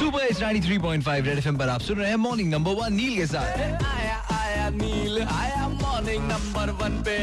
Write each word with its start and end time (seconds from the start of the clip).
Super 0.00 0.20
इस 0.20 0.38
93.5 0.40 1.26
red 1.26 1.38
FM 1.38 1.56
पर 1.58 1.68
आप 1.68 1.80
सुन 1.80 1.98
रहे 1.98 2.08
हैं 2.08 2.16
मॉर्निंग 2.16 2.50
नंबर 2.50 2.72
वन 2.72 2.92
नील 2.92 3.16
के 3.16 3.26
साथ। 3.26 3.58
आया 3.84 4.16
आया 4.32 4.68
नील, 4.70 5.20
आया 5.22 5.68
मॉर्निंग 5.68 6.24
नंबर 6.24 6.70
वन 6.80 6.92
पे। 7.04 7.16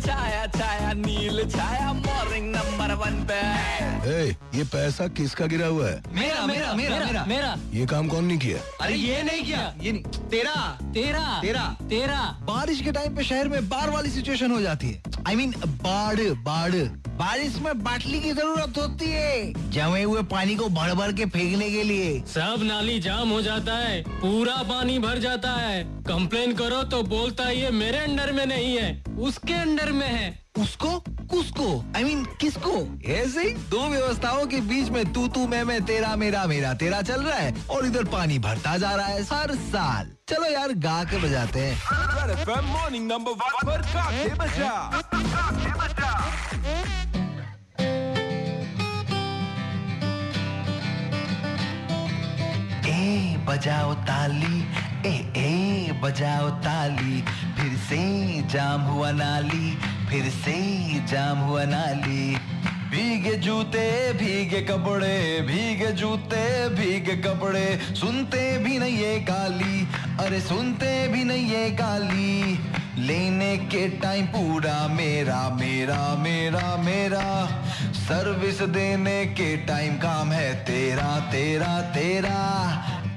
Chhaya 0.00 0.46
Chhaya 0.56 0.92
Neel, 0.92 1.44
Chhaya 1.50 1.92
morning 1.92 2.46
number 2.56 2.83
one 2.94 3.26
पे 3.30 3.64
ए, 4.04 4.36
ये 4.54 4.64
पैसा 4.64 5.08
किसका 5.08 5.46
गिरा 5.46 5.66
हुआ 5.66 5.88
है? 5.88 6.02
मेरा 6.12 6.46
मेरा 6.46 6.72
मेरा 6.72 6.98
मेरा। 6.98 7.24
मेरा। 7.24 7.58
ये 7.72 7.86
काम 7.86 8.08
कौन 8.08 8.24
नहीं 8.24 8.38
किया? 8.38 8.58
अरे 8.84 8.94
ये 8.94 9.22
नहीं 9.22 9.44
किया। 9.44 9.74
ये 9.82 9.92
नहीं। 9.92 10.02
तेरा। 10.02 10.78
तेरा। 10.82 11.38
तेरा। 11.42 11.76
तेरा। 11.82 12.38
बारिश 12.40 12.80
के 12.80 12.92
टाइम 12.92 13.16
पे 13.16 13.24
शहर 13.24 13.48
में 13.48 13.68
बाढ़ 13.68 13.90
वाली 13.90 14.10
सिचुएशन 14.10 14.50
हो 14.50 14.60
जाती 14.60 14.90
है। 14.90 15.02
आई 15.28 15.34
मीन 15.34 15.54
बाढ़ 15.66 16.20
बाढ़। 16.20 16.72
बारिश 17.08 17.56
में 17.56 17.84
बाटली 17.84 18.20
की 18.20 18.32
ज़रूरत 18.32 18.74
होती 18.78 19.04
है। 19.04 19.70
जमे 19.70 20.02
हुए 20.02 20.22
पानी 20.22 20.56
को 20.56 20.68
भर 20.68 20.94
भर 20.94 21.12
के 21.12 21.26
फेंकने 21.26 21.70
के 21.70 21.82
लिए। 21.82 22.20
सब 22.20 22.60
नाली 22.62 23.00
जाम 23.00 23.30
हो 23.30 23.42
जाता 23.42 23.76
है। 23.76 24.02
पूरा 24.02 24.56
पानी 24.56 24.98
भर 24.98 25.18
जाता 25.18 25.50
है। 25.50 25.84
कंप्लेन 25.84 26.54
करो 26.54 26.82
तो 26.82 27.02
बोलता 27.02 27.44
है 27.44 27.60
ये 27.60 27.70
मेरे 27.70 27.98
अंडर 27.98 28.32
में 28.32 28.46
नहीं 28.46 28.78
है। 28.78 29.04
उसके 29.18 29.54
अंडर 29.54 29.92
में 29.92 30.08
है। 30.08 30.43
उसको? 30.58 30.88
किसको? 31.10 31.68
आई 31.96 32.04
मीन 32.04 32.24
किसको? 32.40 32.72
ऐसे 33.12 33.42
ही 33.42 33.52
दो 33.70 33.86
व्यवस्थाओं 33.88 34.46
के 34.46 34.60
बीच 34.60 34.88
में 34.88 35.12
तू 35.12 35.26
तू 35.28 35.46
मैं 35.46 35.62
मैं 35.64 35.80
तेरा 35.84 36.14
मेरा 36.16 36.44
मेरा 36.46 36.74
तेरा 36.74 37.00
चल 37.02 37.22
रहा 37.22 37.38
है 37.38 37.54
और 37.70 37.86
इधर 37.86 38.04
पानी 38.04 38.38
भरता 38.38 38.76
जा 38.78 38.90
रहा 38.90 39.06
है 39.06 39.22
हर 39.22 39.54
साल। 39.54 40.12
चलो 40.28 40.50
यार 40.50 40.72
गा 40.84 41.02
के 41.04 41.18
बजाते 41.18 41.60
हैं। 41.60 42.62
मॉर्निंग 42.72 43.06
नंबर 43.08 43.30
वन 43.30 43.66
पर 43.66 43.82
काके 43.82 44.34
बजा। 44.34 44.74
ए 52.86 53.36
बजाओ 53.46 53.94
ताली। 53.94 54.60
ए 55.06 55.16
ए 55.36 56.00
बजाओ 56.02 56.50
ताली। 56.50 57.20
फिर 57.56 57.76
से 57.78 58.00
जाम 58.48 58.80
हुआ 58.80 59.10
नाली। 59.10 59.78
फिर 60.14 60.30
से 60.30 60.58
जाम 61.00 61.38
हुआ 61.38 61.64
नाली। 61.64 62.36
भीगे 62.90 63.36
जूते, 63.36 64.12
भीगे 64.12 64.60
कपड़े, 64.60 65.40
भीगे 65.40 65.92
जूते, 65.92 66.68
भीगे 66.68 67.16
कपड़े। 67.16 67.78
सुनते 67.94 68.58
भी 68.58 68.78
नहीं 68.78 68.96
ये 68.96 69.20
गाली, 69.20 69.88
अरे 70.20 70.40
सुनते 70.40 71.08
भी 71.08 71.24
नहीं 71.24 71.46
ये 71.46 71.70
गाली। 71.70 72.60
लेने 72.98 73.56
के 73.56 73.88
टाइम 73.88 74.26
पूरा 74.26 74.88
मेरा 74.88 75.56
मेरा 75.60 76.16
मेरा 76.18 76.76
मेरा। 76.76 77.62
सर्विस 77.94 78.62
देने 78.62 79.26
के 79.26 79.56
टाइम 79.56 79.94
काम 79.94 80.32
है 80.32 80.54
तेरा 80.54 81.20
तेरा 81.20 81.80
तेरा। 81.80 82.40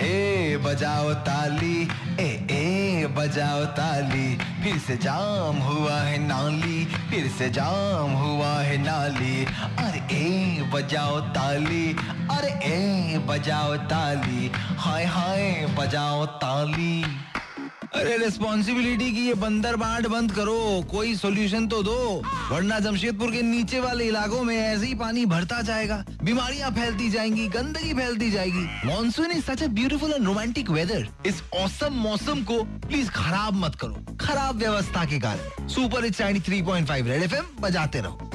ए, 0.00 0.56
बजाओ 0.64 1.14
ताली 1.14 1.88
बजाओ 3.26 3.64
ताली, 3.64 4.38
फिर 4.62 4.78
से 4.78 4.96
जाम 4.96 5.56
हुआ 5.56 5.94
है 5.94 6.18
नाली, 6.18 6.84
फिर 7.10 7.28
से 7.28 7.50
जाम 7.50 8.10
हुआ 8.10 8.52
है 8.60 8.78
नाली। 8.78 9.44
अरे 9.78 9.98
ए, 10.14 10.70
बजाओ 10.74 11.20
ताली, 11.20 11.96
अरे 12.30 12.48
ए, 12.48 13.18
बजाओ 13.18 13.76
ताली, 13.76 14.50
हाय 14.78 15.04
हाय, 15.04 15.66
बजाओ 15.78 16.26
ताली। 16.26 17.04
अरे 17.96 18.16
रिस्पॉन्सिबिलिटी 18.18 19.12
की 19.12 19.26
ये 19.26 19.34
बंदर 19.34 19.76
बांट 19.76 20.06
बंद 20.06 20.32
करो। 20.32 20.86
कोई 20.90 21.14
सोल्यूशन 21.16 21.66
तो 21.66 21.82
दो। 21.82 22.22
वरना 22.50 22.78
जमशेदपुर 22.78 23.30
के 23.30 23.42
नीचे 23.42 23.80
वाले 23.80 24.04
इलाकों 24.04 24.42
में 24.42 24.56
ऐसे 24.56 24.86
ही 24.86 24.94
पानी 24.94 25.26
भरता 25.26 25.62
जाएगा। 25.62 26.04
बीमारियाँ 26.22 26.70
फैलती 26.70 27.10
जाएँगी, 27.10 27.48
गंदगी 27.48 27.94
फैलती 27.94 28.30
जाएगी। 28.30 28.86
Monsoon 28.86 29.30
is 29.30 29.44
such 29.44 29.62
a 29.62 29.68
beautiful 29.68 30.12
and 30.12 30.26
romantic 30.26 30.70
weather 30.70 31.08
इस 31.26 31.42
औसम 31.54 31.94
मौसम 31.94 32.42
को 32.42 32.62
प्लीज़ 32.62 33.10
खराब 33.10 33.54
मत 33.54 33.74
करो। 33.74 34.16
खराब 34.20 34.56
व्यवस्था 34.56 35.04
के 35.04 35.18
कारण। 35.18 35.68
सुपर 35.68 36.04
इट्स 36.04 36.20
93.5 36.20 37.06
रेड 37.06 37.22
एफएम 37.22 37.44
बजाते 37.60 38.00
रहो। 38.00 38.25